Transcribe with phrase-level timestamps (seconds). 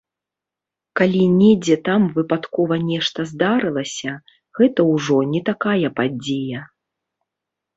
[0.99, 4.15] Калі недзе там выпадкова нешта здарылася,
[4.61, 6.61] гэта ўжо не такая падзея.